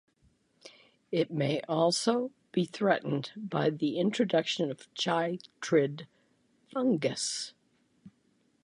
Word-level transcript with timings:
It 1.11 1.29
may 1.29 1.61
also 1.69 2.31
be 2.51 2.65
threatened 2.65 3.31
by 3.35 3.69
the 3.69 3.99
introduction 3.99 4.71
of 4.71 4.91
chytrid 4.95 6.07
fungus. 6.73 7.53